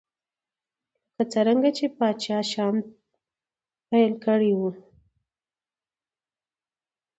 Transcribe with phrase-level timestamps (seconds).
[1.15, 2.75] لکه څرنګه چې پاچا شیام
[3.89, 4.61] پیل کړی و.